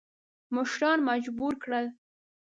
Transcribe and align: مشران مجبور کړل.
مشران 0.55 0.99
مجبور 1.09 1.53
کړل. 1.63 1.85